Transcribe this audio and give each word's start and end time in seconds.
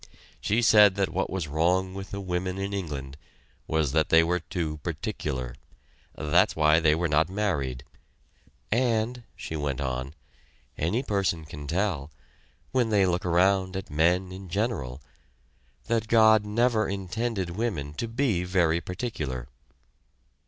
She 0.39 0.63
said 0.63 0.95
that 0.95 1.13
what 1.13 1.29
was 1.29 1.47
wrong 1.47 1.93
with 1.93 2.09
the 2.09 2.19
women 2.19 2.57
in 2.57 2.73
England 2.73 3.17
was 3.67 3.91
that 3.91 4.09
they 4.09 4.23
were 4.23 4.39
too 4.39 4.77
particular 4.77 5.53
that's 6.15 6.55
why 6.55 6.79
they 6.79 6.95
were 6.95 7.07
not 7.07 7.29
married, 7.29 7.83
"and," 8.71 9.21
she 9.35 9.55
went 9.55 9.79
on, 9.79 10.15
"any 10.75 11.03
person 11.03 11.45
can 11.45 11.67
tell, 11.67 12.09
when 12.71 12.89
they 12.89 13.05
look 13.05 13.27
around 13.27 13.77
at 13.77 13.91
men 13.91 14.31
in 14.31 14.49
general, 14.49 15.03
that 15.85 16.07
God 16.07 16.47
never 16.47 16.89
intended 16.89 17.51
women 17.51 17.93
to 17.93 18.07
be 18.07 18.43
very 18.43 18.81
particular." 18.81 19.49